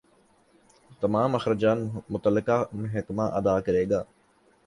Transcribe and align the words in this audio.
تمام 1.01 1.35
اخراجات 1.35 1.77
متعلقہ 2.09 2.57
محکمہ 2.73 3.23
ادا 3.33 3.59
کرے 3.59 3.89
گا۔ 3.89 4.01